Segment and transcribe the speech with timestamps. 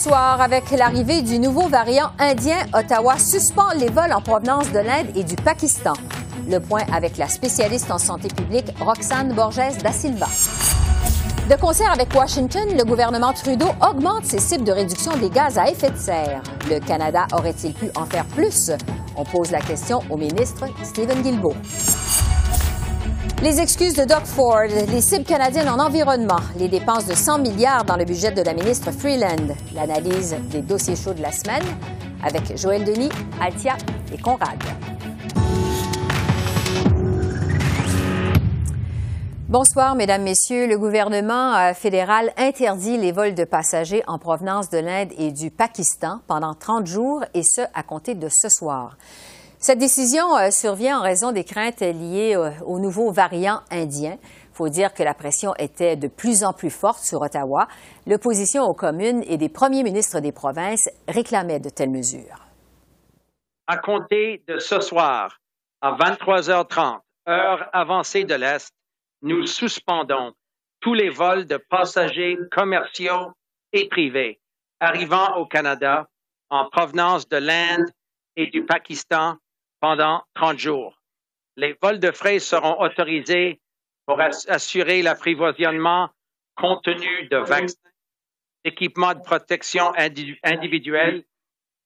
[0.00, 5.08] Soir, avec l'arrivée du nouveau variant indien, Ottawa suspend les vols en provenance de l'Inde
[5.14, 5.92] et du Pakistan.
[6.48, 10.26] Le point avec la spécialiste en santé publique Roxane Borges da Silva.
[11.50, 15.68] De concert avec Washington, le gouvernement Trudeau augmente ses cibles de réduction des gaz à
[15.68, 16.42] effet de serre.
[16.70, 18.70] Le Canada aurait-il pu en faire plus?
[19.16, 21.56] On pose la question au ministre Stephen Guilbeault.
[23.42, 27.86] Les excuses de Doug Ford, les cibles canadiennes en environnement, les dépenses de 100 milliards
[27.86, 31.62] dans le budget de la ministre Freeland, l'analyse des dossiers chauds de la semaine
[32.22, 33.08] avec Joël Denis,
[33.40, 33.78] Altia
[34.12, 34.58] et Conrad.
[39.48, 40.68] Bonsoir, Mesdames, Messieurs.
[40.68, 45.50] Le gouvernement euh, fédéral interdit les vols de passagers en provenance de l'Inde et du
[45.50, 48.98] Pakistan pendant 30 jours, et ce, à compter de ce soir.
[49.62, 54.16] Cette décision euh, survient en raison des craintes liées euh, au nouveau variant indien.
[54.22, 57.68] Il faut dire que la pression était de plus en plus forte sur Ottawa.
[58.06, 62.48] L'opposition aux communes et des premiers ministres des provinces réclamaient de telles mesures.
[63.66, 65.38] À compter de ce soir,
[65.82, 68.72] à 23h30, heure avancée de l'Est,
[69.20, 70.32] nous suspendons
[70.80, 73.32] tous les vols de passagers commerciaux
[73.74, 74.40] et privés
[74.80, 76.08] arrivant au Canada
[76.48, 77.90] en provenance de l'Inde
[78.36, 79.36] et du Pakistan
[79.80, 81.00] pendant 30 jours.
[81.56, 83.60] Les vols de frais seront autorisés
[84.06, 86.08] pour assurer l'approvisionnement
[86.56, 87.76] compte tenu de vaccins,
[88.64, 89.92] d'équipements de protection
[90.42, 91.24] individuelle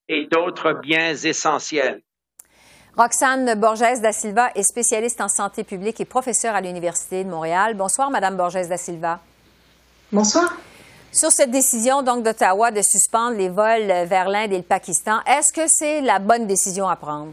[0.09, 2.03] et d'autres biens essentiels.
[2.97, 7.75] Roxane Borges da Silva est spécialiste en santé publique et professeure à l'Université de Montréal.
[7.75, 9.21] Bonsoir, Madame Borges da Silva.
[10.13, 10.55] Bonsoir.
[11.11, 15.53] Sur cette décision donc d'Ottawa de suspendre les vols vers l'Inde et le Pakistan, est-ce
[15.53, 17.33] que c'est la bonne décision à prendre?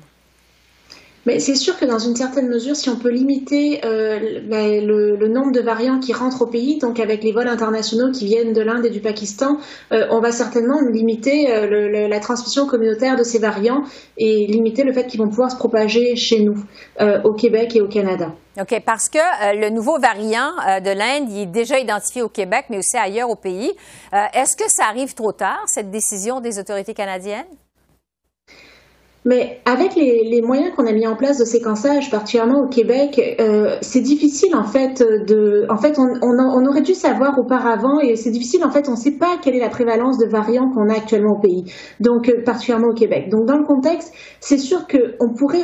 [1.26, 5.28] Mais c'est sûr que dans une certaine mesure, si on peut limiter euh, ben, le,
[5.28, 8.62] nombre de variants qui rentrent au pays, donc avec les vols internationaux qui viennent de
[8.62, 9.58] l'Inde et du Pakistan,
[9.92, 13.84] euh, on va certainement limiter euh, la transmission communautaire de ces variants
[14.18, 16.56] et limiter le fait qu'ils vont pouvoir se propager chez nous,
[17.24, 18.34] au Québec et au Canada.
[18.59, 19.20] OK, parce que
[19.59, 20.52] le nouveau variant
[20.84, 23.72] de l'Inde, il est déjà identifié au Québec, mais aussi ailleurs au pays.
[24.12, 27.46] Est-ce que ça arrive trop tard, cette décision des autorités canadiennes?
[29.24, 33.78] Mais avec les, moyens qu'on a mis en place de séquençage, particulièrement au Québec, euh,
[33.82, 35.66] c'est difficile en fait de.
[35.70, 38.90] En fait, on, aurait dû savoir auparavant et c'est difficile en fait.
[38.90, 41.72] On ne sait pas quelle est la prévalence de variants qu'on a actuellement au pays,
[42.00, 43.30] donc euh, particulièrement au Québec.
[43.30, 45.62] Donc dans le contexte, c'est sûr qu'on pourrait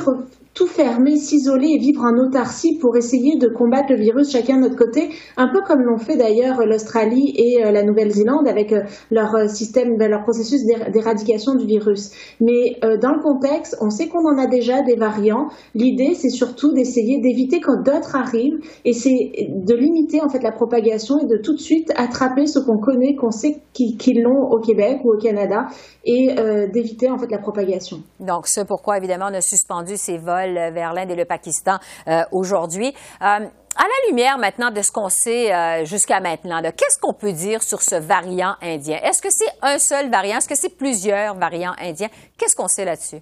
[0.57, 4.61] tout fermer, s'isoler et vivre en autarcie pour essayer de combattre le virus chacun de
[4.61, 8.81] notre côté, un peu comme l'ont fait d'ailleurs l'Australie et euh, la Nouvelle-Zélande avec euh,
[9.11, 12.09] leur euh, système, ben, leur processus d'éradication du virus.
[12.41, 15.49] Mais dans le contexte, on sait qu'on en a déjà des variants.
[15.75, 20.51] L'idée, c'est surtout d'essayer d'éviter quand d'autres arrivent et c'est de limiter en fait la
[20.51, 24.59] propagation et de tout de suite attraper ce qu'on connaît, qu'on sait qu'ils l'ont au
[24.59, 25.67] Québec ou au Canada
[26.05, 26.33] et
[26.73, 27.97] d'éviter en fait la propagation.
[28.19, 31.77] Donc, ce pourquoi évidemment on a suspendu ces vols vers l'Inde et le Pakistan
[32.07, 32.93] euh, aujourd'hui.
[33.21, 33.47] Euh,
[33.79, 37.61] à la lumière maintenant de ce qu'on sait euh, jusqu'à maintenant, qu'est-ce qu'on peut dire
[37.61, 38.97] sur ce variant indien?
[39.03, 40.37] Est-ce que c'est un seul variant?
[40.37, 42.09] Est-ce que c'est plusieurs variants indiens?
[42.37, 43.21] Qu'est-ce qu'on sait là-dessus?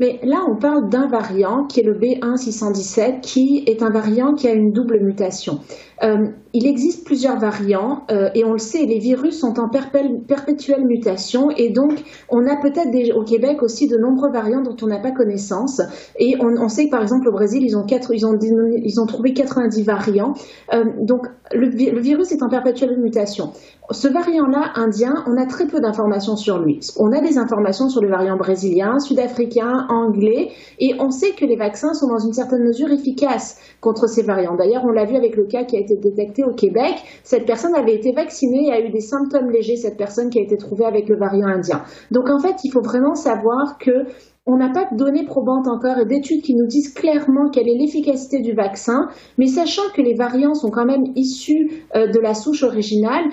[0.00, 4.48] Mais là, on parle d'un variant qui est le B1617, qui est un variant qui
[4.48, 5.60] a une double mutation.
[6.02, 10.86] Euh, il existe plusieurs variants euh, et on le sait, les virus sont en perpétuelle
[10.86, 11.92] mutation et donc
[12.28, 15.82] on a peut-être au Québec aussi de nombreux variants dont on n'a pas connaissance.
[16.20, 19.82] Et on, sait que par exemple au Brésil, ils ont, quatre, ils ont, trouvé 90
[19.82, 20.34] variants.
[20.72, 23.50] Euh, donc le, le virus est en perpétuelle mutation.
[23.90, 26.80] Ce variant-là, indien, on a très peu d'informations sur lui.
[26.98, 31.56] On a des informations sur le variant brésilien, sud-africain, anglais, et on sait que les
[31.56, 34.56] vaccins sont dans une certaine mesure efficaces contre ces variants.
[34.56, 36.94] D'ailleurs, on l'a vu avec le cas qui a été détecté au Québec.
[37.22, 40.42] Cette personne avait été vaccinée et a eu des symptômes légers, cette personne qui a
[40.42, 41.82] été trouvée avec le variant indien.
[42.10, 44.06] Donc en fait, il faut vraiment savoir que
[44.46, 47.78] on n'a pas de données probantes encore et d'études qui nous disent clairement quelle est
[47.78, 49.08] l'efficacité du vaccin,
[49.38, 53.24] mais sachant que les variants sont quand même issus euh, de la souche originale,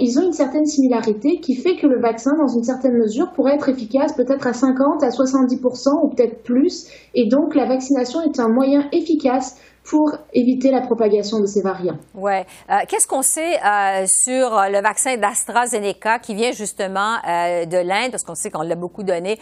[0.00, 3.56] ils ont une certaine similarité qui fait que le vaccin, dans une certaine mesure, pourrait
[3.56, 6.86] être efficace peut-être à 50, à 70% ou peut-être plus.
[7.14, 11.98] Et donc la vaccination est un moyen efficace pour éviter la propagation de ces variants.
[12.14, 12.46] Ouais.
[12.70, 18.10] Euh, qu'est-ce qu'on sait euh, sur le vaccin d'AstraZeneca qui vient justement euh, de l'Inde,
[18.10, 19.38] parce qu'on sait qu'on l'a beaucoup donné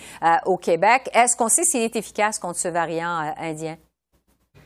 [0.47, 1.09] au Québec.
[1.15, 3.77] Est-ce qu'on sait s'il est efficace contre ce variant indien?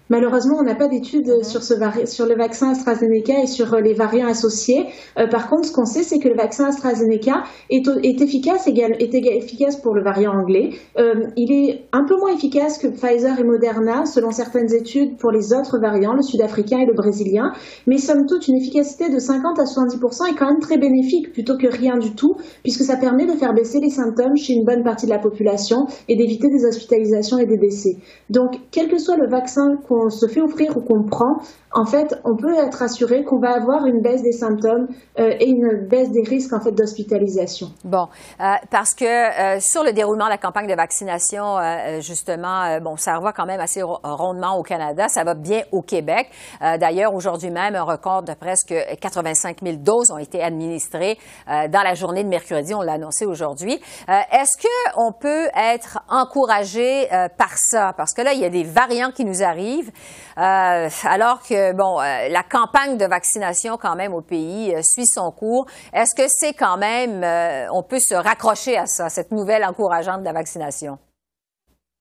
[0.08, 1.42] Malheureusement, on n'a pas d'études mhm.
[1.42, 4.86] sur, le vaccin AstraZeneca et sur euh, les variants associés.
[5.18, 8.92] Euh, par contre, ce qu'on sait, c'est que le vaccin AstraZeneca est, est efficace, égal,
[9.00, 10.70] est efficace pour le variant anglais.
[10.98, 15.32] Euh, il est un peu moins efficace que Pfizer et Moderna, selon certaines études, pour
[15.32, 17.52] les autres variants, le sud-africain et le brésilien.
[17.88, 19.96] Mais somme toute, une efficacité de 50 à 70
[20.30, 23.54] est quand même très bénéfique plutôt que rien du tout, puisque ça permet de faire
[23.54, 27.46] baisser les symptômes chez une bonne partie de la population et d'éviter des hospitalisations et
[27.46, 27.96] des décès.
[28.30, 31.38] Donc, quel que soit le vaccin qu'on qu'on se fait offrir ou qu'on prend,
[31.76, 34.88] en fait, on peut être assuré qu'on va avoir une baisse des symptômes
[35.18, 37.68] euh, et une baisse des risques en fait d'hospitalisation.
[37.84, 38.08] Bon,
[38.40, 41.56] euh, parce que euh, sur le déroulement de la campagne de vaccination,
[42.00, 46.28] justement, bon, ça va quand même assez rondement au Canada, ça va bien au Québec.
[46.60, 51.94] D'ailleurs, aujourd'hui même, un record de presque 85 000 doses ont été administrées dans la
[51.94, 52.74] journée de mercredi.
[52.74, 53.78] On l'a annoncé aujourd'hui.
[54.08, 57.08] Est-ce que on peut être encouragé
[57.38, 57.92] par ça?
[57.96, 59.85] Parce que là, il y a des variants qui nous arrivent,
[60.36, 65.30] alors que bon, euh, la campagne de vaccination quand même au pays euh, suit son
[65.30, 65.66] cours.
[65.92, 70.20] Est-ce que c'est quand même, euh, on peut se raccrocher à ça, cette nouvelle encourageante
[70.20, 70.98] de la vaccination?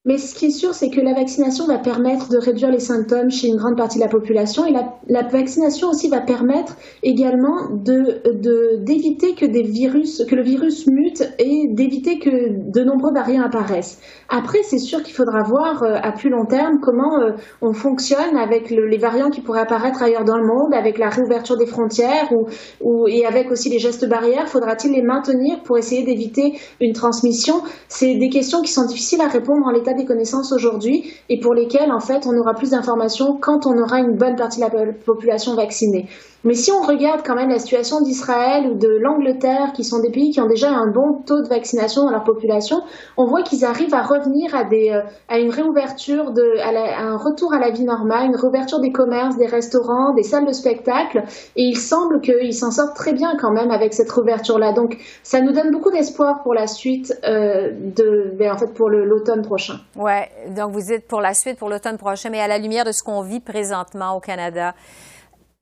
[0.08, 3.32] Mais ce qui est sûr, c'est que la vaccination va permettre de réduire les symptômes
[3.32, 9.34] chez une grande partie de la population et la, vaccination aussi va permettre également d'éviter
[9.34, 14.00] que des virus, que le virus mute et d'éviter que de nombreux variants apparaissent.
[14.30, 17.32] Après, c'est sûr qu'il faudra voir euh, à plus long terme comment euh,
[17.64, 21.58] on fonctionne avec les variants qui pourraient apparaître ailleurs dans le monde, avec la réouverture
[21.58, 24.48] des frontières ou et avec aussi les gestes barrières.
[24.48, 27.56] Faudra-t-il les maintenir pour essayer d'éviter une transmission?
[27.88, 31.54] C'est des questions qui sont difficiles à répondre en l'état des connaissances aujourd'hui et pour
[31.54, 34.94] lesquelles, en fait, on aura plus d'informations quand on aura une bonne partie de la
[35.06, 36.08] population vaccinée.
[36.46, 40.12] Mais si on regarde quand même la situation d'Israël ou de l'Angleterre, qui sont des
[40.12, 42.82] pays qui ont déjà un bon taux de vaccination dans leur population,
[43.18, 47.18] on voit qu'ils arrivent à revenir à, des, euh, à une réouverture, de, à, un
[47.18, 51.24] retour à la vie normale, une réouverture des commerces, des restaurants, des salles de spectacle.
[51.56, 54.72] Et il semble qu'ils s'en sortent très bien quand même avec cette réouverture-là.
[54.74, 58.92] Donc ça nous donne beaucoup d'espoir pour la suite, euh, de, ben, en fait pour
[58.92, 59.80] l'automne prochain.
[59.96, 62.92] Ouais, donc vous êtes pour la suite, pour l'automne prochain, mais à la lumière de
[62.92, 64.76] ce qu'on vit présentement au Canada.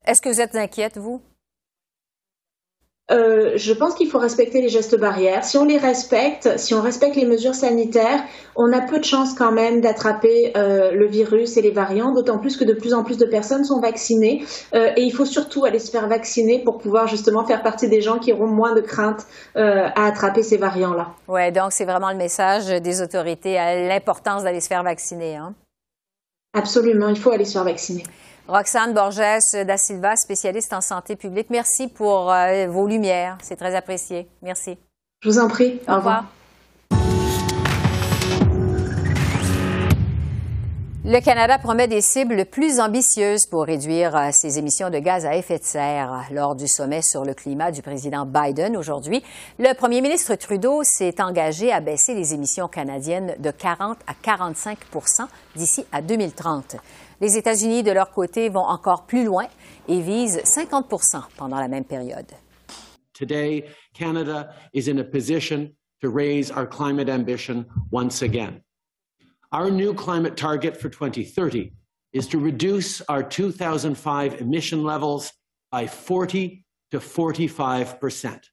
[0.04, 1.22] Est-ce que vous êtes inquiète, vous?
[3.10, 5.44] Euh, je pense qu'il faut respecter les gestes barrières.
[5.44, 8.24] Si on les respecte, si on respecte les mesures sanitaires,
[8.56, 12.38] on a peu de chances quand même d'attraper euh, le virus et les variants, d'autant
[12.38, 14.42] plus que de plus en plus de personnes sont vaccinées.
[14.74, 18.00] Euh, et il faut surtout aller se faire vacciner pour pouvoir justement faire partie des
[18.00, 21.08] gens qui auront moins de crainte à attraper ces variants-là.
[21.28, 25.36] Oui, donc c'est vraiment le message des autorités à l'importance d'aller se faire vacciner.
[25.36, 25.54] Hein?
[26.54, 28.04] Absolument, il faut aller se faire vacciner.
[28.46, 33.38] Roxane Borges da Silva, spécialiste en santé publique, merci pour euh, vos lumières.
[33.42, 34.28] C'est très apprécié.
[34.42, 34.76] Merci.
[35.22, 35.80] Je vous en prie.
[35.88, 36.26] Au, revoir.
[41.06, 45.36] Le Canada promet des cibles plus ambitieuses pour réduire euh, ses émissions de gaz à
[45.36, 46.24] effet de serre.
[46.30, 49.22] Lors du sommet sur le climat du président Biden aujourd'hui,
[49.58, 55.26] le premier ministre Trudeau s'est engagé à baisser les émissions canadiennes de 40 à 45%
[55.56, 56.76] d'ici à 2030.
[57.24, 59.46] Les États-Unis, de leur côté, vont encore plus loin
[59.88, 62.26] et visent 50% pendant la même période.
[63.14, 65.70] Today, Canada is in a position
[66.02, 68.60] to raise our climate ambition once again.
[69.52, 71.72] Our new climate target for 2030
[72.12, 75.32] is to reduce our 2005 emission levels
[75.72, 78.50] by 40 to 45 percent.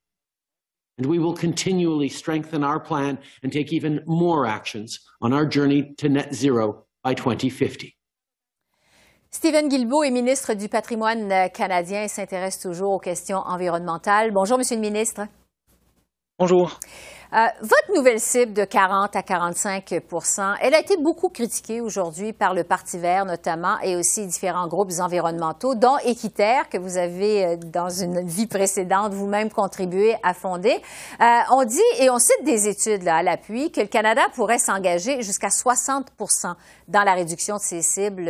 [0.97, 5.93] And we will continually strengthen our plan and take even more actions on our journey
[5.97, 7.97] to net zero by 2050.
[9.33, 14.31] Stephen Guilbeault est ministre du patrimoine euh, canadien et s'intéresse toujours aux questions environnementales.
[14.31, 15.21] Bonjour, Monsieur le ministre.
[16.37, 16.77] Bonjour.
[17.33, 22.53] Euh, votre nouvelle cible de 40 à 45% elle a été beaucoup critiquée aujourd'hui par
[22.53, 27.55] le Parti vert notamment et aussi différents groupes environnementaux, dont Équiterre, que vous avez, euh,
[27.57, 30.81] dans une vie précédente, vous-même contribué à fonder.
[31.21, 34.59] Euh, on dit, et on cite des études là, à l'appui, que le Canada pourrait
[34.59, 36.11] s'engager jusqu'à 60
[36.87, 38.29] dans la réduction de ses cibles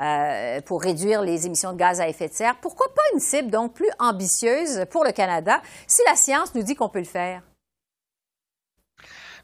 [0.00, 2.56] euh, pour réduire les émissions de gaz à effet de serre.
[2.60, 6.74] Pourquoi pas une cible donc plus ambitieuse pour le Canada si la science nous dit
[6.74, 7.42] qu'on peut le faire?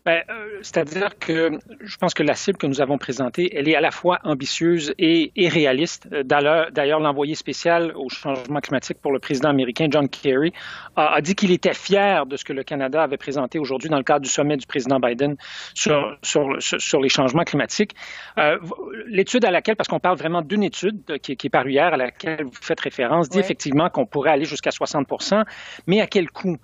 [0.06, 3.76] Ben, euh, c'est-à-dire que je pense que la cible que nous avons présentée, elle est
[3.76, 6.08] à la fois ambitieuse et, réaliste.
[6.12, 10.52] Euh, d'ailleurs, l'envoyé spécial au changement climatique pour le président américain, John Kerry,
[10.96, 14.02] a, dit qu'il était fier de ce que le Canada avait présenté aujourd'hui dans le
[14.02, 15.36] cadre du sommet du président Biden
[15.74, 17.94] sur, sur, les changements climatiques.
[18.38, 18.58] Euh,
[19.06, 22.44] l'étude à laquelle, parce qu'on parle vraiment d'une étude qui, est parue hier, à laquelle
[22.44, 25.44] vous faites référence, dit effectivement qu'on pourrait aller jusqu'à 60%
[25.86, 26.56] mais à quel coût?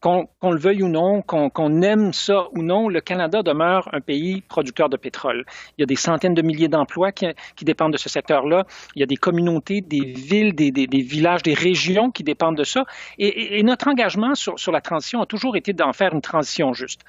[0.00, 4.40] qu'on le veuille ou non, qu'on aime ça ou non, le Canada demeure un pays
[4.40, 5.44] producteur de pétrole.
[5.76, 7.26] Il y a des centaines de milliers d'emplois qui,
[7.62, 8.64] dépendent de ce secteur-là.
[8.96, 12.84] Il y a des communautés, des villes, des, villages, des régions qui dépendent de ça.
[13.18, 17.02] Et, notre engagement sur, la transition a toujours été d'en faire une transition juste.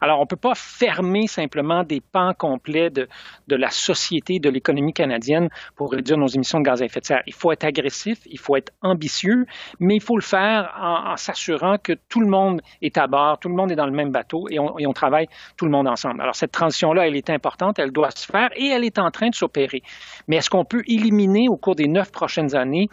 [0.00, 3.08] Alors, on ne peut pas fermer simplement des pans complets de,
[3.48, 7.22] la société, de l'économie canadienne pour réduire nos émissions de gaz à effet de serre.
[7.26, 9.46] Il faut être agressif, il faut être ambitieux,
[9.78, 13.48] mais il faut le faire en s'assurant que tout le monde est à bord, tout
[13.48, 15.26] le monde est dans le même bateau et on, travaille
[15.56, 16.20] tout le monde ensemble.
[16.20, 19.28] Alors cette transition-là, elle est importante, elle doit se faire et elle est en train
[19.28, 19.82] de s'opérer.
[20.28, 22.88] Mais est-ce qu'on peut éliminer au cours des neuf prochaines années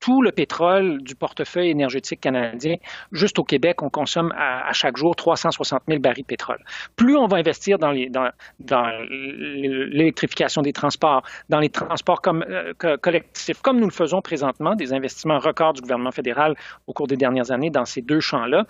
[0.00, 2.74] tout le pétrole du portefeuille énergétique canadien?
[3.12, 6.62] Juste au Québec, on consomme à, chaque jour 360 000 barils de pétrole.
[6.96, 13.86] Plus on va investir dans, l'électrification des transports, dans les transports euh, collectifs, comme nous
[13.86, 17.84] le faisons présentement, des investissements records du gouvernement fédéral au cours des dernières années dans
[17.84, 18.64] ces deux champs-là,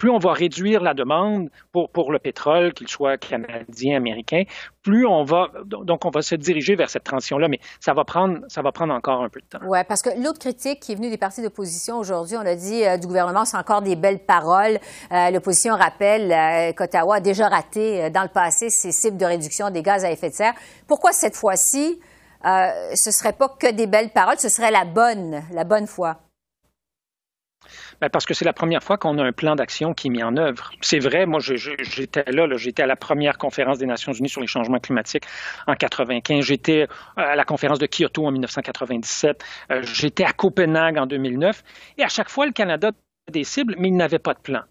[0.00, 4.44] plus on va réduire la demande pour, pour le pétrole, qu'il soit canadien, américain,
[4.82, 8.38] plus on va donc on va se diriger vers cette transition-là, mais ça va prendre
[8.48, 9.64] ça va prendre encore un peu de temps.
[9.66, 12.84] Oui, parce que l'autre critique qui est venue des partis d'opposition aujourd'hui, on a dit
[12.84, 14.78] euh, du gouvernement, c'est encore des belles paroles.
[15.12, 19.70] Euh, l'opposition rappelle euh, qu'Ottawa a déjà raté dans le passé ses cibles de réduction
[19.70, 20.54] des gaz à effet de serre.
[20.88, 22.00] Pourquoi cette fois-ci
[22.42, 26.16] ce serait pas que des belles paroles, ce serait la bonne la bonne foi?
[28.00, 30.22] Ben, parce que c'est la première fois qu'on a un plan d'action qui est mis
[30.22, 30.70] en œuvre.
[30.80, 34.46] C'est vrai, moi j'étais là, j'étais à la première conférence des Nations Unies sur les
[34.46, 35.24] changements climatiques
[35.66, 36.86] en 95, j'étais
[37.16, 41.62] à la conférence de Kyoto en 1997, euh, j'étais à Copenhague en 2009,
[41.98, 44.62] et à chaque fois le Canada a des cibles, mais il n'avait pas de plan.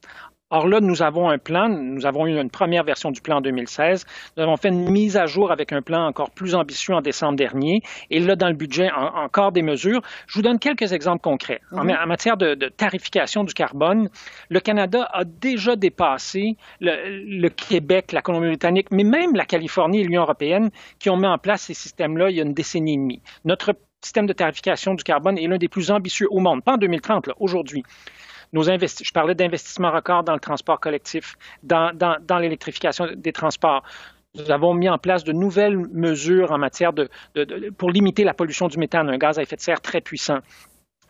[0.51, 3.41] Or là, nous avons un plan, nous avons eu une première version du plan en
[3.41, 4.05] 2016.
[4.35, 7.35] Nous avons fait une mise à jour avec un plan encore plus ambitieux en décembre
[7.35, 7.81] dernier.
[8.09, 10.01] Et là, dans le budget, encore des mesures.
[10.27, 11.61] Je vous donne quelques exemples concrets.
[11.71, 11.95] en, mhm.
[12.07, 14.09] matière de, tarification du carbone,
[14.49, 20.23] le Canada a déjà dépassé le, Québec, la Colombie-Britannique, mais même la Californie et l'Union
[20.23, 23.21] européenne qui ont mis en place ces systèmes-là il y a une décennie et demie.
[23.45, 26.77] Notre système de tarification du carbone est l'un des plus ambitieux au monde, pas en
[26.77, 27.33] 2030, là,
[28.53, 31.91] je parlais d'investissements records dans le transport collectif, dans,
[32.39, 33.83] l'électrification des transports.
[34.35, 37.09] Nous avons mis en place de nouvelles mesures en matière de,
[37.77, 40.39] pour limiter la pollution du méthane, un gaz à effet de serre très puissant.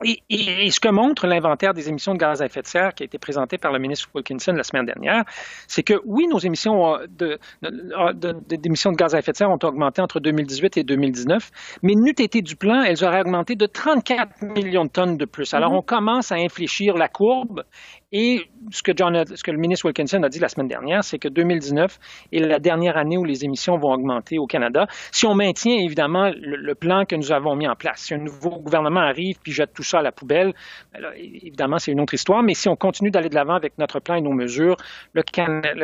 [0.03, 3.05] Et, ce que montre l'inventaire des émissions de gaz à effet de serre qui a
[3.05, 5.23] été présenté par le ministre Wilkinson la semaine dernière,
[5.67, 10.19] c'est que oui, nos émissions d'émissions de, gaz à effet de serre ont augmenté entre
[10.19, 11.51] 2018 et 2019,
[11.83, 15.53] mais n'eût été du plan, elles auraient augmenté de 34 millions de tonnes de plus.
[15.53, 15.77] Alors, mm-hmm.
[15.77, 17.63] on commence à infléchir la courbe
[18.11, 21.99] et ce que, le ministre Wilkinson a dit la semaine dernière, c'est que 2019
[22.31, 24.87] est la dernière année où les émissions vont augmenter au Canada.
[25.11, 28.59] Si on maintient évidemment le, plan que nous avons mis en place, si un nouveau
[28.59, 30.53] gouvernement arrive puis jette tout ça à la poubelle,
[30.93, 32.41] ben évidemment c'est une autre histoire.
[32.41, 34.77] Mais si on continue d'aller de l'avant avec notre plan et nos mesures,
[35.13, 35.21] le,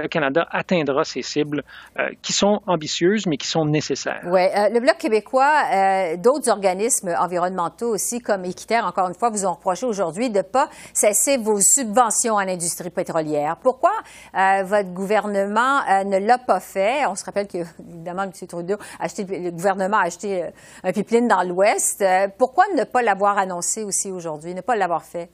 [0.07, 1.63] Canada atteindra ses cibles
[1.99, 4.21] euh, qui sont ambitieuses mais qui sont nécessaires.
[4.25, 9.29] Oui, euh, le Bloc québécois, euh, d'autres organismes environnementaux aussi comme Équiterre, encore une fois,
[9.29, 13.57] vous ont reproché aujourd'hui de ne pas cesser vos subventions à l'industrie pétrolière.
[13.61, 13.91] Pourquoi
[14.33, 17.05] euh, votre gouvernement euh, ne l'a pas fait?
[17.05, 17.57] On se rappelle que,
[17.89, 18.31] évidemment, M.
[18.47, 20.49] Trudeau a acheté, le gouvernement a acheté euh,
[20.83, 22.03] un pipeline dans l'Ouest.
[22.37, 25.29] pourquoi ne pas l'avoir annoncé aussi aujourd'hui, ne pas l'avoir fait?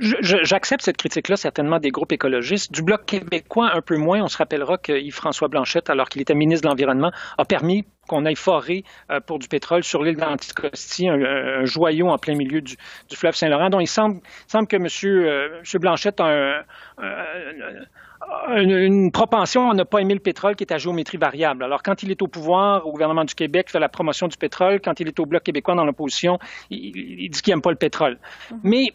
[0.00, 2.72] J'accepte cette critique-là, certainement des groupes écologistes.
[2.72, 4.20] Du Bloc québécois, un peu moins.
[4.20, 8.24] On se rappellera que Yves-François Blanchette, alors qu'il était ministre de l'Environnement, a permis qu'on
[8.24, 12.76] aille forer euh, pour du pétrole sur l'île d'Anticosti, un, joyau en plein milieu du,
[13.12, 14.86] fleuve Saint-Laurent, dont il semble, semble que M.
[14.86, 16.64] Monsieur, euh, Blanchette a
[18.56, 21.64] une, propension à ne pas aimer le pétrole qui est à géométrie variable.
[21.64, 24.36] Alors, quand il est au pouvoir, au gouvernement du Québec, il fait la promotion du
[24.36, 24.80] pétrole.
[24.80, 26.38] Quand il est au Bloc québécois dans l'opposition,
[26.70, 28.18] il, dit qu'il n'aime pas le pétrole.
[28.50, 28.58] Mm-hmm.
[28.62, 28.86] Mais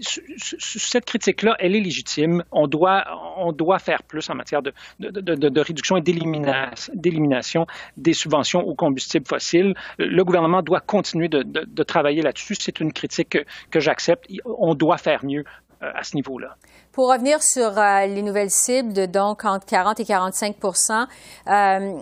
[0.00, 2.44] cette critique-là, elle est légitime.
[2.52, 3.04] On doit,
[3.36, 7.66] on doit faire plus en matière de, de, réduction et d'élimination
[7.96, 9.74] des subventions aux combustibles fossiles.
[9.98, 12.56] Le gouvernement doit continuer de, travailler là-dessus.
[12.58, 13.38] C'est une critique
[13.70, 14.26] que, j'accepte.
[14.44, 15.44] On doit faire mieux
[15.82, 16.56] euh, à ce niveau-là.
[16.92, 21.06] Pour revenir sur euh, les nouvelles cibles donc entre 40 et 45%
[21.46, 21.98] euh,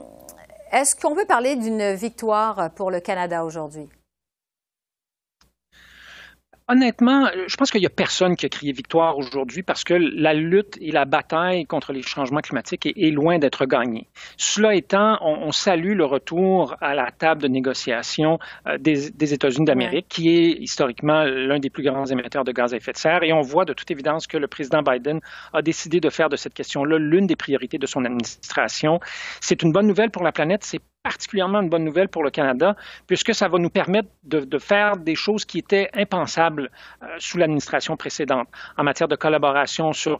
[0.72, 3.88] est-ce qu'on peut parler d'une victoire pour le Canada aujourd'hui?
[6.68, 10.34] Honnêtement, je pense qu'il n'y a personne qui a crié victoire aujourd'hui parce que la
[10.34, 14.06] lutte et la bataille contre les changements climatiques est, loin d'être gagnée.
[14.36, 20.06] Cela étant, on, salue le retour à la table de négociation euh, des, États-Unis d'Amérique,
[20.08, 23.22] qui est historiquement l'un des plus grands émetteurs de gaz à effet de serre.
[23.22, 25.20] Et on voit de toute évidence que le président Biden
[25.54, 29.00] a décidé de faire de cette question-là l'une des priorités de son administration.
[29.40, 30.64] C'est une bonne nouvelle pour la planète.
[30.64, 34.98] C'est particulièrement une bonne nouvelle pour le Canada, puisque ça va nous permettre de, faire
[34.98, 36.70] des choses qui étaient impensables
[37.02, 40.18] euh, sous l'administration précédente en matière de collaboration sur,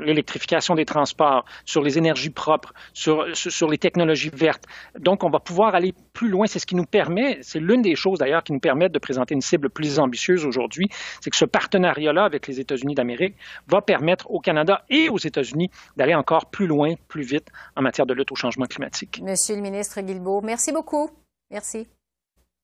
[0.00, 3.24] l'électrification des transports, sur les énergies propres, sur,
[3.70, 4.64] les technologies vertes.
[4.98, 6.46] Donc, on va pouvoir aller plus loin.
[6.46, 9.32] C'est ce qui nous permet, c'est l'une des choses d'ailleurs qui nous permet de présenter
[9.34, 10.88] une cible plus ambitieuse aujourd'hui,
[11.22, 13.36] c'est que ce partenariat-là avec les États-Unis d'Amérique
[13.68, 18.06] va permettre au Canada et aux États-Unis d'aller encore plus loin, plus vite en matière
[18.06, 19.22] de lutte au changement climatique.
[19.22, 21.10] Monsieur le ministre Guilbeault, merci beaucoup.
[21.50, 21.86] Merci.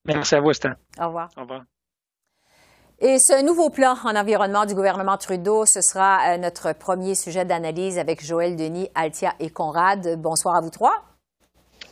[0.05, 0.73] Merci à vous, Stan.
[1.01, 1.29] Au revoir.
[1.37, 1.63] Au revoir.
[3.05, 7.45] Et ce nouveau plan en environnement du gouvernement Trudeau, ce sera euh, notre premier sujet
[7.45, 10.21] d'analyse avec Joël Denis, Altia et Conrad.
[10.21, 11.03] Bonsoir à vous trois.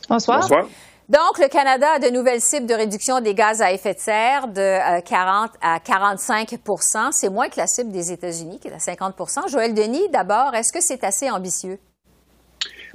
[0.07, 0.39] Bonsoir.
[0.39, 0.67] Bonsoir.
[1.09, 4.47] Donc, le Canada a de nouvelles cibles de réduction des gaz à effet de serre
[4.47, 8.77] de 40 euh, à 45% C'est moins que la cible des États-Unis, qui est à
[8.77, 11.77] 50% Joël Denis, d'abord, est-ce que c'est assez ambitieux?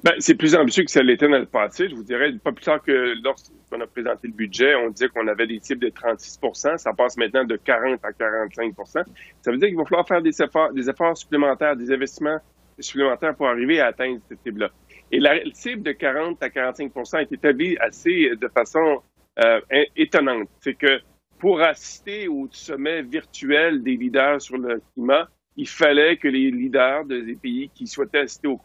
[0.02, 1.88] Ben, c'est plus ambitieux que ça l'était dans le passé.
[1.88, 5.26] Je vous dirais, pas plus tard que lorsqu'on a présenté le budget, on disait qu'on
[5.26, 9.02] avait des cibles de 36% Ça passe maintenant de 40 à 45% Ça
[9.46, 12.38] veut dire qu'il va falloir faire des efforts, des efforts supplémentaires, des investissements
[12.78, 14.70] supplémentaires pour arriver à atteindre cette cible-là.
[15.10, 19.02] Et la cible de 40 à 45% est établie assez de façon
[19.44, 19.60] euh,
[19.96, 20.48] étonnante.
[20.60, 21.00] C'est que
[21.38, 27.04] pour assister au sommet virtuel des leaders sur le climat, il fallait que les leaders
[27.04, 28.60] des pays qui souhaitaient assister au,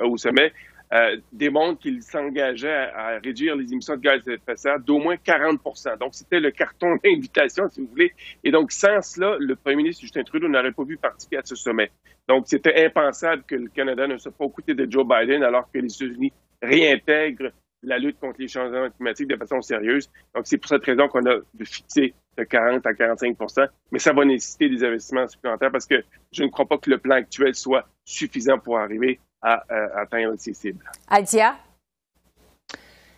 [0.00, 0.52] au, sommet
[0.92, 4.98] euh, démontrent qu'ils s'engageaient à, réduire les émissions de gaz à effet de serre d'au
[4.98, 5.60] moins 40
[5.98, 8.12] Donc, c'était le carton d'invitation, si vous voulez.
[8.42, 11.56] Et donc, sans cela, le premier ministre Justin Trudeau n'aurait pas pu participer à ce
[11.56, 11.90] sommet.
[12.28, 15.70] Donc, c'était impensable que le Canada ne soit pas aux côtés de Joe Biden alors
[15.70, 17.50] que les États-Unis réintègrent
[17.84, 20.10] la lutte contre les changements climatiques de façon sérieuse.
[20.34, 24.24] Donc, c'est pour cette raison qu'on a fixé de 40 à 45% mais ça va
[24.24, 27.86] nécessiter des investissements supplémentaires parce que je ne crois pas que le plan actuel soit
[28.04, 30.84] suffisant pour arriver à, euh, atteindre ces cibles.
[31.08, 31.56] Adia?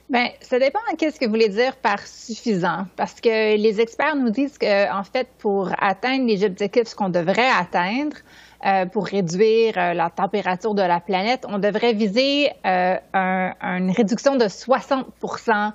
[0.08, 4.14] Bien, ça dépend de ce que vous voulez dire par suffisant, parce que les experts
[4.14, 8.16] nous disent qu'en fait, pour atteindre les objectifs qu'on devrait atteindre,
[8.64, 14.36] euh, pour réduire euh, la température de la planète, on devrait viser euh, une réduction
[14.36, 15.72] de 60%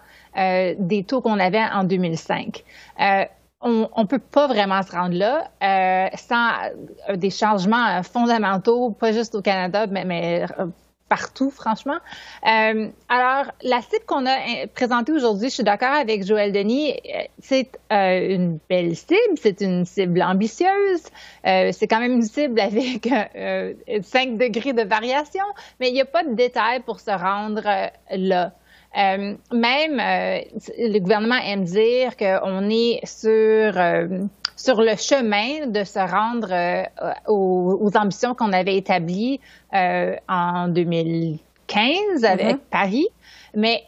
[0.79, 2.63] des taux qu'on avait en 2005
[3.63, 6.51] on ne peut pas vraiment se rendre là sans
[7.15, 10.45] des changements fondamentaux, pas juste au Canada, mais
[11.11, 11.97] partout, franchement.
[12.47, 16.93] Euh, alors, la cible qu'on a euh, présentée aujourd'hui, je suis d'accord avec Joël Denis,
[16.93, 21.03] euh, c'est une belle cible, c'est une cible ambitieuse,
[21.43, 23.09] c'est quand même une cible avec
[24.03, 25.43] 5 degrés de variation,
[25.81, 27.63] mais il n'y a pas de détails pour se rendre
[28.09, 28.53] là.
[29.51, 29.97] même
[30.77, 33.73] le gouvernement aime dire qu'on est sur
[34.61, 36.83] sur le chemin de se rendre euh,
[37.27, 39.39] aux, ambitions qu'on avait établies
[39.73, 42.59] euh, en 2015 avec mm-hmm.
[42.69, 43.07] Paris,
[43.55, 43.83] mais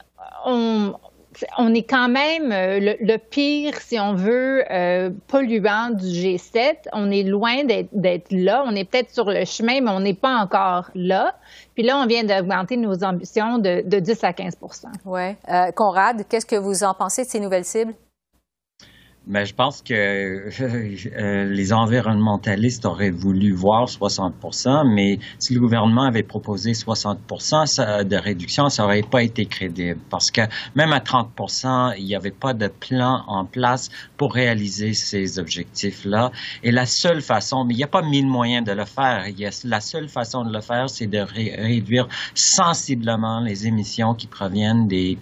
[0.46, 0.94] on,
[1.60, 4.64] on est quand même euh, le, pire, si on veut,
[5.28, 6.88] polluant du G7.
[6.92, 8.64] On est loin d'être là.
[8.66, 11.36] On est peut-être sur le chemin, mais on n'est pas encore là.
[11.76, 15.36] Puis là, on vient d'augmenter nos ambitions de, de 10 à 15% Oui.
[15.76, 17.94] Conrad, qu'est-ce que vous en pensez de ces nouvelles cibles?
[19.26, 19.94] Mais je pense que
[20.62, 28.16] euh, les environnementalistes auraient voulu voir 60% mais si le gouvernement avait proposé 60% de
[28.16, 30.42] réduction, ça aurait pas été crédible parce que
[30.76, 31.30] même à 30
[31.98, 36.32] il n'y avait pas de plan en place pour réaliser ces objectifs-là.
[36.64, 39.26] Et la seule façon, mais il n'y a pas mille moyens de le faire.
[39.64, 45.18] La seule façon de le faire, c'est de réduire sensiblement les émissions qui proviennent des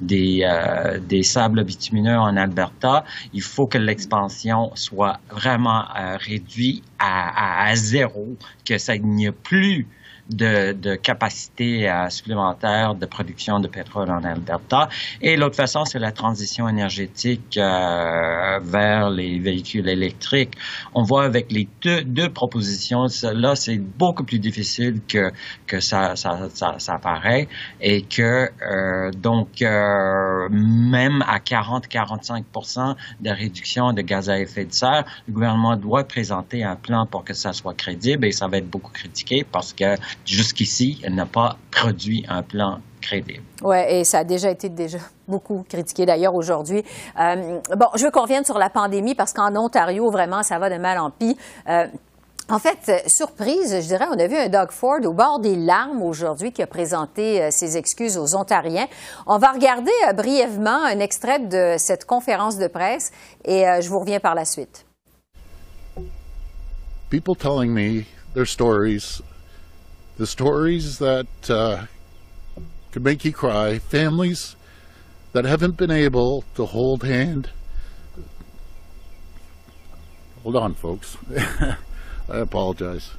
[0.00, 3.04] des, euh, des sables bitumineux en Alberta.
[3.32, 9.32] Il faut que l'expansion soit vraiment euh, réduite à, à, zéro, que ça n'y ait
[9.32, 9.86] plus
[10.30, 14.88] de, de capacité supplémentaire de production de pétrole en Alberta.
[15.20, 20.54] Et l'autre façon, c'est la transition énergétique euh, vers les véhicules électriques.
[20.94, 25.30] On voit avec les deux, deux propositions, là, c'est beaucoup plus difficile que,
[25.66, 27.48] que ça, ça, ça, ça paraît
[27.80, 34.72] et que euh, donc euh, même à 40-45% de réduction de gaz à effet de
[34.72, 38.58] serre, le gouvernement doit présenter un plan pour que ça soit crédible et ça va
[38.58, 43.42] être beaucoup critiqué parce que jusqu'ici, elle n'a pas produit un plan crédible.
[43.62, 44.98] Oui, et ça a déjà été déjà
[45.28, 46.84] beaucoup critiqué d'ailleurs aujourd'hui.
[47.18, 50.70] Euh, bon, je veux qu'on revienne sur la pandémie parce qu'en Ontario, vraiment, ça va
[50.70, 51.36] de mal en pis.
[51.68, 51.86] Euh,
[52.48, 56.02] en fait, surprise, je dirais, on a vu un Doug Ford au bord des larmes
[56.02, 58.86] aujourd'hui qui a présenté euh, ses excuses aux Ontariens.
[59.26, 63.10] On va regarder brièvement un extrait de cette conférence de presse
[63.44, 64.84] et je vous reviens par la suite.
[67.10, 69.22] People telling me their stories,
[70.18, 71.86] the stories that uh,
[72.92, 74.56] could make you cry, families
[75.32, 77.50] that haven't been able to hold hand.
[80.42, 81.16] Hold on, folks.
[82.28, 83.10] I apologize.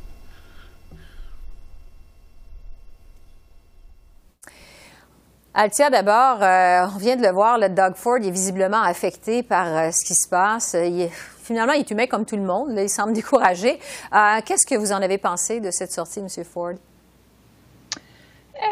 [5.53, 9.65] Altia, d'abord, euh, on vient de le voir, le Doug Ford est visiblement affecté par
[9.65, 10.75] euh, ce qui se passe.
[10.79, 12.75] Il est, finalement, il est humain comme tout le monde.
[12.75, 13.79] Là, il semble découragé.
[14.13, 16.27] Euh, Qu'est-ce que vous en avez pensé de cette sortie, M.
[16.45, 16.75] Ford?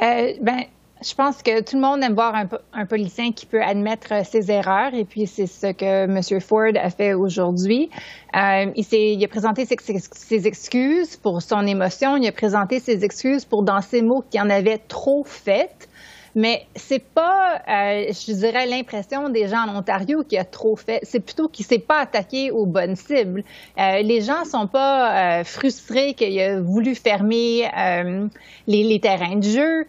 [0.02, 0.63] Euh, ben,
[1.04, 4.50] je pense que tout le monde aime voir un, un politicien qui peut admettre ses
[4.50, 6.41] erreurs, et puis c'est ce que M.
[6.41, 7.89] Ford a fait aujourd'hui.
[8.36, 13.04] Euh, il, il, a présenté ses, ses, excuses pour son émotion, il a présenté ses
[13.04, 15.85] excuses pour, dans ses mots, qu'il en avait trop fait.
[16.36, 21.00] Mais c'est pas, euh, je dirais, l'impression des gens en Ontario qui a trop fait.
[21.04, 23.43] C'est plutôt qu'il s'est pas attaqué aux bonnes cibles.
[23.80, 28.28] Euh, les gens sont pas euh, frustrés qu'il a voulu fermer euh,
[28.67, 29.86] les, les terrains de jeu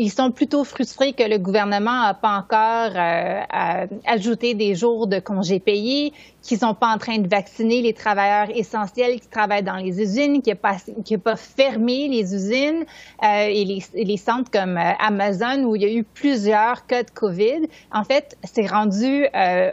[0.00, 5.18] ils sont plutôt frustrés que le gouvernement n'a pas encore euh, ajouté des jours de
[5.18, 9.76] congés payés, qu'ils sont pas en train de vacciner les travailleurs essentiels qui travaillent dans
[9.76, 10.76] les usines, qu'il n'a pas,
[11.22, 12.86] pas fermé les usines
[13.22, 17.10] euh, et, les, centres comme euh, Amazon où il y a eu plusieurs cas de
[17.10, 17.68] COVID.
[17.92, 19.26] En fait, c'est rendu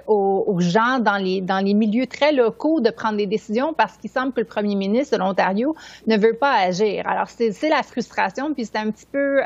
[0.08, 4.42] aux, gens dans les, milieux très locaux de prendre des décisions parce qu'il semble que
[4.42, 5.74] le premier ministre de l'Ontario
[6.06, 7.08] ne veut pas agir.
[7.08, 9.42] Alors, c'est la frustration, puis c'est un petit peu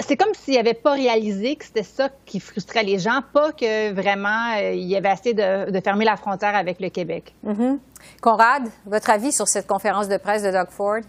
[0.00, 3.92] c'est comme s'il n'avait pas réalisé que c'était ça qui frustrait les gens, pas que
[3.92, 7.34] vraiment euh, il avait assez de, de, fermer la frontière avec le Québec.
[7.42, 7.78] Mm -hmm.
[8.20, 11.02] Conrad, votre avis sur cette conférence de presse de Doug Ford?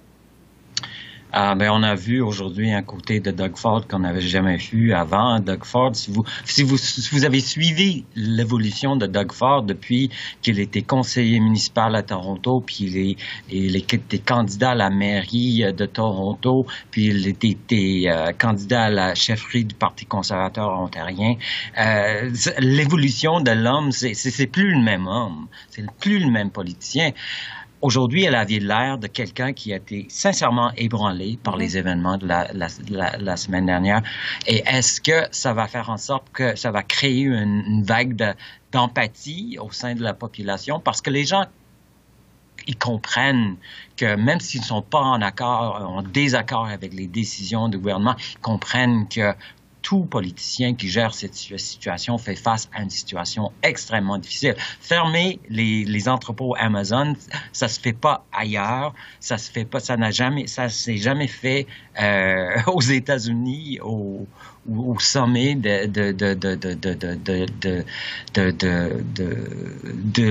[1.34, 4.94] Ah, ben, on a vu aujourd'hui un côté de Doug Ford qu'on n'avait jamais vu
[4.94, 5.42] avant.
[5.42, 10.10] Doug Ford, si vous, si vous, si vous avez suivi l'évolution de Doug Ford depuis
[10.42, 13.16] qu'il était conseiller municipal à Toronto, puis il, est,
[13.50, 19.14] il était candidat à la mairie de Toronto, puis il était, euh, candidat à la
[19.14, 21.36] chefferie du Parti conservateur ontarien,
[21.78, 27.12] euh, l'évolution de l'homme, c'est plus le même homme, c'est plus le même politicien.
[27.82, 32.28] Aujourd'hui, elle avait l'air de quelqu'un qui a été sincèrement ébranlé par les événements de
[32.28, 34.02] la, la, la, la semaine dernière.
[34.48, 38.36] Et est-ce que ça va faire en sorte que ça va créer une, une vague
[38.72, 40.80] d'empathie au sein de la population?
[40.80, 41.46] Parce que les gens
[42.66, 43.56] ils comprennent
[43.96, 48.16] que même s'ils ne sont pas en accord, en désaccord avec les décisions du gouvernement,
[48.32, 49.34] ils comprennent que
[49.88, 54.54] tout politicien qui gère cette situation fait face à une situation extrêmement difficile.
[54.82, 57.16] Fermer les, entrepôts Amazon,
[57.54, 61.30] ça se fait pas ailleurs, ça se fait pas, ça n'a jamais, ça s'est jamais
[61.30, 61.68] fait
[62.68, 64.28] aux États-Unis, au,
[64.70, 65.86] au sommet de,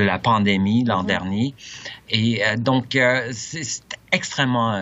[0.05, 1.55] la pandémie l'an dernier.
[2.11, 2.99] Et donc,
[3.33, 4.79] c'est extrêmement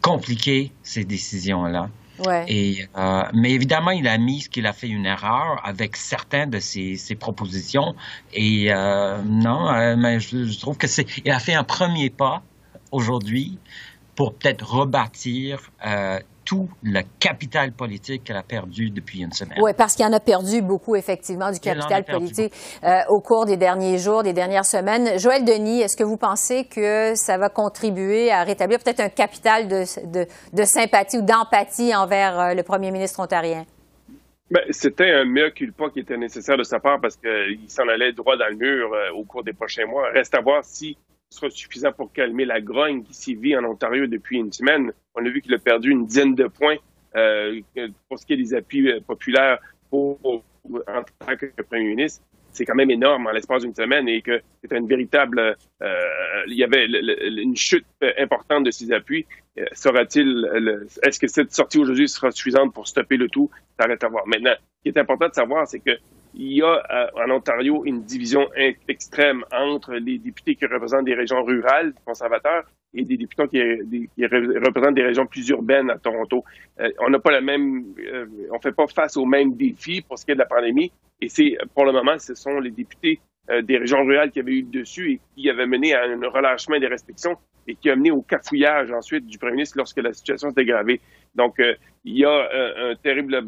[0.00, 1.90] compliqué, ces décisions-là.
[2.20, 7.16] Euh, mais évidemment, il a mis qu'il a fait une erreur avec certaines de ses,
[7.18, 7.94] propositions.
[8.32, 12.10] Et euh, non, euh, mais je, je trouve que c'est, il a fait un premier
[12.10, 12.42] pas
[12.92, 13.58] aujourd'hui
[14.14, 15.70] pour peut-être rebâtir
[16.44, 19.58] tout le capital politique qu'elle a perdu depuis une semaine.
[19.62, 22.52] Oui, parce qu'il en a perdu beaucoup, effectivement, du capital politique
[22.82, 25.18] euh, au cours des derniers jours, des dernières semaines.
[25.18, 29.68] Joël Denis, est-ce que vous pensez que ça va contribuer à rétablir peut-être un capital
[29.68, 33.64] de, de, de sympathie ou d'empathie envers euh, le premier ministre ontarien?
[34.50, 38.12] Ben, c'était un mea culpa qui était nécessaire de sa part parce qu'il s'en allait
[38.12, 40.10] droit dans le mur euh, au cours des prochains mois.
[40.12, 40.96] Reste à voir si
[41.34, 44.92] sera suffisant pour calmer la grogne qui s'y vit en Ontario depuis une semaine.
[45.14, 46.76] On a vu qu'il a perdu une dizaine de points
[47.16, 47.60] euh,
[48.08, 49.58] pour ce qui est des appuis populaires
[49.90, 50.42] pour, pour,
[50.88, 52.22] en tant que premier ministre.
[52.52, 56.00] C'est quand même énorme en l'espace d'une semaine et que c'est une véritable, euh,
[56.46, 57.86] il y avait une chute
[58.18, 59.26] importante de ces appuis.
[59.58, 63.50] Euh, Sera-t-il, est-ce que cette sortie aujourd'hui sera suffisante pour stopper le tout?
[63.78, 64.26] Ça reste à voir.
[64.26, 65.98] Maintenant, ce qui est important de savoir, c'est que
[66.34, 68.48] il y a euh, en Ontario une division
[68.88, 74.26] extrême entre les députés qui représentent des régions rurales conservateurs et des députés qui, qui
[74.26, 76.44] représentent des régions plus urbaines à Toronto.
[76.80, 80.18] Euh, on n'a pas la même, euh, on fait pas face aux mêmes défis pour
[80.18, 80.92] ce qui est de la pandémie.
[81.20, 83.20] Et c'est pour le moment, ce sont les députés
[83.50, 86.78] euh, des régions rurales qui avaient eu dessus et qui avait mené à un relâchement
[86.78, 90.50] des restrictions et qui a mené au cafouillage ensuite du premier ministre lorsque la situation
[90.50, 91.02] s'est aggravée.
[91.34, 93.44] Donc, euh, il y a euh, un terrible,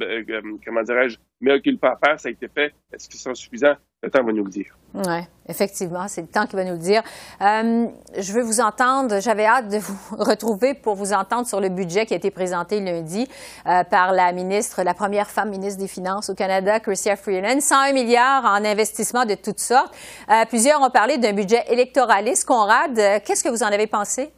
[0.66, 2.72] comment dirais-je, mais à faire, ça a été fait.
[2.92, 3.75] Est-ce que c'est suffisant?
[4.03, 4.77] Le temps va nous le dire.
[4.94, 7.03] Oui, effectivement, c'est le temps qui va nous le dire.
[7.40, 11.68] Euh, je veux vous entendre, j'avais hâte de vous retrouver pour vous entendre sur le
[11.68, 13.27] budget qui a été présenté lundi
[13.66, 17.61] euh, par la ministre, la première femme ministre des Finances au Canada, Chrystia Freeland.
[17.61, 19.94] 101 milliards en investissement de toutes sortes.
[20.31, 22.46] Euh, plusieurs ont parlé d'un budget électoraliste.
[22.46, 22.94] Conrad,
[23.25, 24.31] qu'est-ce que vous en avez pensé?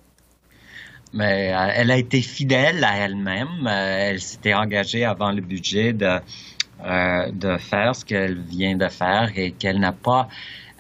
[1.13, 3.67] Mais elle a été fidèle à elle-même.
[3.67, 6.21] elle s'était engagée avant le budget de
[6.85, 10.29] euh, de faire ce qu'elle vient de faire et qu'elle n'a pas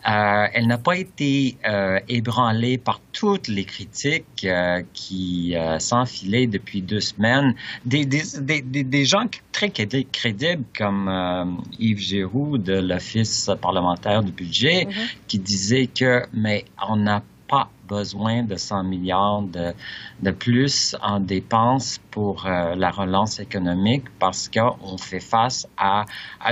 [0.08, 6.82] euh, elle n'a pas été euh, ébranlée par toutes les critiques euh, qui s'enfilaient depuis
[6.82, 7.54] deux semaines.
[7.84, 14.84] Des, des, des, des gens très crédibles comme Yves Giroux de l'Office parlementaire du budget
[14.84, 15.16] mm-hmm.
[15.26, 19.72] qui disait que mais on n'a pas besoin de 100 milliards de,
[20.20, 26.04] de plus en dépenses pour euh, la relance économique parce qu'on fait face à,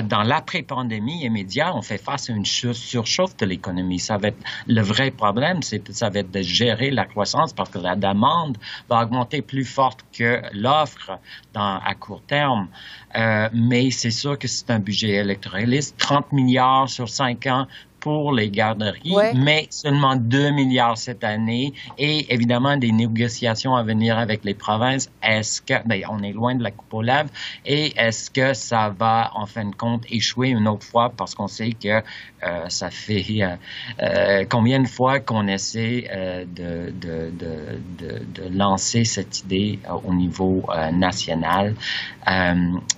[0.04, 3.98] dans l'après-pandémie immédiat, on fait face à une surchauffe de l'économie.
[3.98, 7.70] Ça va être le vrai problème, c'est ça va être de gérer la croissance parce
[7.70, 8.56] que la demande
[8.88, 11.18] va augmenter plus forte que l'offre
[11.54, 12.68] à court terme.
[13.16, 17.66] Euh, mais c'est sûr que c'est un budget électoraliste, 30 milliards sur 5 ans
[18.06, 24.16] pour les garderies, mais seulement 2 milliards cette année et évidemment des négociations à venir
[24.16, 25.10] avec les provinces.
[25.24, 27.30] Est-ce que, ben, on est loin de la coupe aux lèvres
[27.64, 31.12] et est-ce que ça va en fin de compte échouer une autre fois?
[31.16, 32.00] Parce qu'on sait que
[32.46, 33.56] euh, ça fait euh,
[34.02, 36.08] euh, combien de fois qu'on essaie
[36.54, 41.74] de, de, de, de, lancer cette idée au niveau national.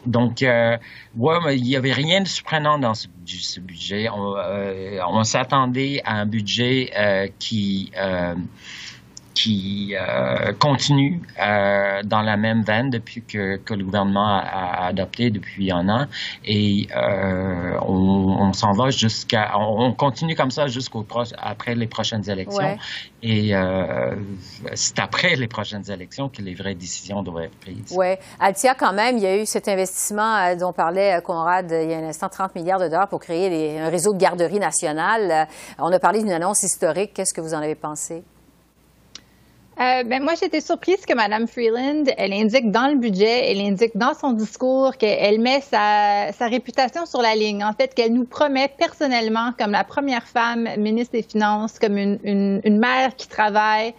[0.05, 0.45] donc,
[1.17, 4.09] ouais, il n'y avait rien de surprenant dans ce, ce budget.
[4.11, 4.35] On,
[5.07, 7.93] on s'attendait à un budget qui
[9.39, 15.31] qui euh, continue euh, dans la même veine depuis que, que le gouvernement a, adopté
[15.31, 16.07] depuis un an
[16.45, 21.07] et euh, on, on s'en va jusqu'à on continue comme ça jusqu'au
[21.39, 22.79] après les prochaines élections ouais.
[23.23, 23.53] et
[24.75, 27.95] c'est après les prochaines élections que les vraies décisions doivent être prises.
[27.97, 28.15] Oui.
[28.41, 31.99] Altia, quand même, il y a eu cet investissement dont parlait Conrad il y a
[31.99, 35.47] un instant, 30 milliards de dollars pour créer les, un réseau de garderies nationales.
[35.79, 37.13] On a parlé d'une annonce historique.
[37.15, 38.25] Qu'est-ce que vous en avez pensé?
[39.81, 43.97] Euh, ben moi, j'étais surprise que Mme Freeland, elle indique dans le budget, elle indique
[43.97, 47.63] dans son discours qu'elle met sa, sa, réputation sur la ligne.
[47.63, 52.19] En fait, qu'elle nous promet personnellement, comme la première femme ministre des Finances, comme une,
[52.25, 53.95] une, une mère qui travaille,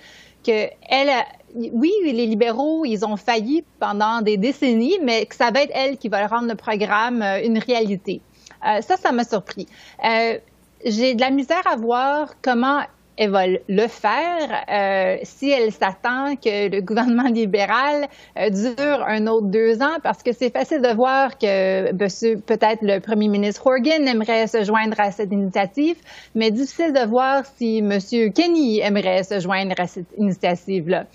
[0.45, 1.11] que elle,
[1.55, 5.97] oui, les libéraux, ils ont failli pendant des décennies, mais que ça va être elle
[5.97, 8.21] qui va rendre le programme euh, une réalité.
[8.67, 9.67] Euh, ça, ça m'a surpris.
[10.03, 10.37] Euh,
[10.85, 12.81] j'ai de la misère à voir comment
[13.19, 19.27] elle va le faire euh, si elle s'attend que le gouvernement libéral euh, dure un
[19.27, 24.08] autre deux ans, parce que c'est facile de voir que peut-être le premier ministre Horgan
[24.08, 25.97] aimerait se joindre à cette initiative,
[26.34, 27.99] mais difficile de voir si M.
[28.34, 31.05] Kenny aimerait se joindre à cette initiative-là.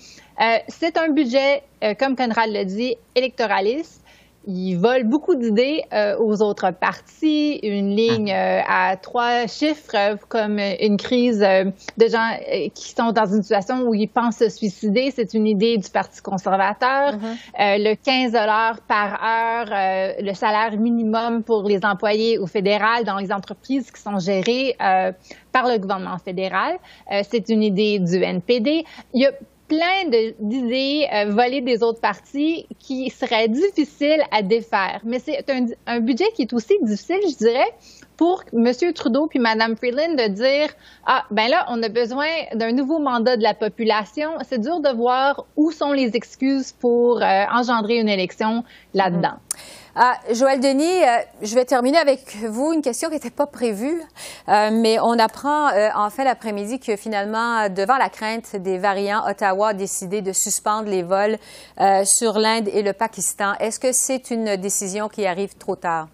[0.41, 4.04] Euh, c'est un budget, euh, comme Conrad l'a dit, électoraliste
[4.47, 10.15] ils volent beaucoup d'idées euh, aux autres partis, une ligne euh, à trois chiffres euh,
[10.29, 12.37] comme une crise de gens
[12.73, 16.21] qui sont dans une situation où ils pensent se suicider, c'est une idée du Parti
[16.21, 17.13] conservateur.
[17.13, 17.83] Mm-hmm.
[17.83, 23.31] le 15 dollars par heure, le salaire minimum pour les employés au fédéral dans les
[23.31, 26.77] entreprises qui sont gérées par le gouvernement fédéral,
[27.23, 28.83] c'est une idée du NPD.
[29.13, 29.31] Il y a
[29.67, 30.05] plein
[30.39, 35.01] d'idées euh, volées des autres partis qui seraient difficiles à défaire.
[35.03, 35.43] Mais c'est
[35.87, 37.71] un, budget qui est aussi difficile, je dirais,
[38.17, 38.71] pour M.
[38.93, 40.69] Trudeau puis Mme Freeland de dire
[41.05, 44.31] ah ben là on a besoin d'un nouveau mandat de la population.
[44.47, 49.37] C'est dur de voir où sont les excuses pour euh, engendrer une élection là-dedans.
[49.97, 54.01] Ah, Joël Denis, euh, je vais terminer avec vous une question qui n'était pas prévue,
[54.49, 59.25] euh, mais on apprend euh, en fin d'après-midi que finalement, devant la crainte des variants,
[59.25, 61.37] Ottawa a décidé de suspendre les vols
[62.03, 63.53] sur l'Inde et le Pakistan.
[63.61, 66.09] Est-ce que c'est une décision qui arrive trop tard?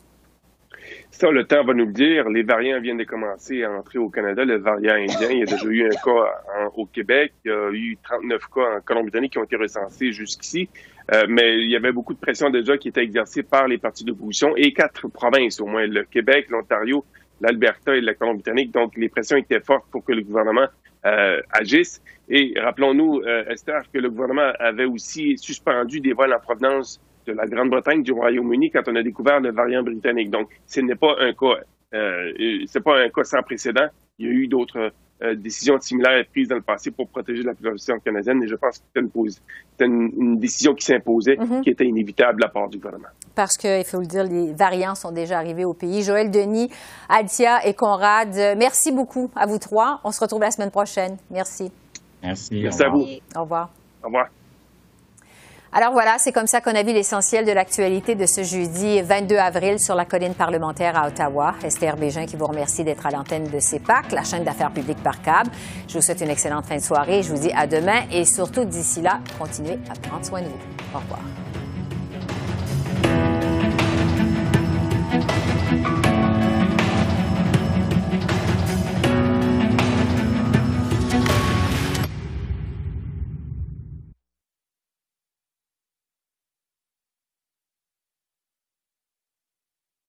[1.12, 2.30] Ça, le temps va nous le dire.
[2.30, 4.44] Les variants viennent de commencer à entrer au Canada.
[4.46, 7.34] Le variant indien, il y a déjà eu un cas au Québec.
[7.46, 10.70] Il y a eu 39 cas en Colombie-Britannique qui ont été recensés jusqu'ici.
[11.14, 14.04] Euh, mais il y avait beaucoup de pression déjà qui était exercée par les partis
[14.04, 17.04] d'opposition et quatre provinces, au moins le Québec, l'Ontario,
[17.42, 18.72] l'Alberta et la Colombie-Britannique.
[18.72, 20.68] Donc, les pressions étaient fortes pour que le gouvernement
[21.06, 22.02] euh, agisse.
[22.30, 27.34] Et rappelons-nous, euh, Esther, que le gouvernement avait aussi suspendu des vols en provenance de
[27.34, 30.30] la Grande-Bretagne, du Royaume-Uni, quand on a découvert le variant britannique.
[30.30, 31.62] Donc, ce n'est pas un cas
[31.94, 32.32] Euh,
[32.68, 33.88] c'est pas un cas sans précédent.
[34.18, 34.92] Il y a eu d'autres
[35.24, 38.80] euh, décisions similaires prises dans le passé pour protéger la population canadienne, et je pense
[38.80, 41.64] que c'était une, décision qui s'imposait, mm-hmm.
[41.64, 43.10] qui était inévitable de la part du gouvernement.
[43.36, 46.04] Parce qu'il faut le dire, les variants sont déjà arrivés au pays.
[46.04, 46.70] Joël Denis,
[47.10, 50.00] Altia et Conrad, merci beaucoup à vous trois.
[50.04, 51.18] On se retrouve la semaine prochaine.
[51.30, 51.72] Merci.
[52.24, 52.62] Merci.
[52.62, 53.06] Merci à vous.
[53.36, 53.70] Au revoir.
[54.04, 54.28] Au revoir.
[55.74, 59.38] Alors voilà, c'est comme ça qu'on a vu l'essentiel de l'actualité de ce jeudi 22
[59.38, 61.56] avril sur la colline parlementaire à Ottawa.
[61.64, 65.22] Esther Bégin qui vous remercie d'être à l'antenne de CEPAC, la chaîne d'affaires publiques par
[65.22, 65.50] câble.
[65.88, 67.24] Je vous souhaite une excellente fin de soirée.
[67.24, 70.60] Je vous dis à demain et surtout d'ici là, continuez à prendre soin de vous.
[70.94, 71.22] Au revoir.